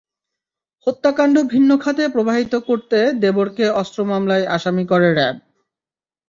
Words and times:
হত্যাকাণ্ড 0.87 1.35
ভিন্ন 1.51 1.69
খাতে 1.77 2.03
প্রবাহিত 2.07 2.53
করতে 2.67 2.99
দেবরকে 3.21 3.65
অস্ত্র 3.81 3.99
মামলায় 4.05 4.45
আসামি 4.47 4.83
করে 4.85 5.09
র্যাব। 5.13 5.35